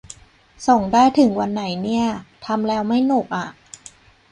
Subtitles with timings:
[0.67, 2.05] ส่งได้ถึงวันไหนเนี่ย
[2.45, 3.47] ทำแล้วไม่หนุกอ่ะ